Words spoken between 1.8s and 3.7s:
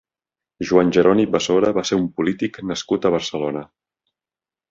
ser un polític nascut a Barcelona.